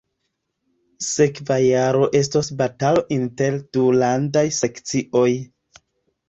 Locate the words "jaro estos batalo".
1.63-3.03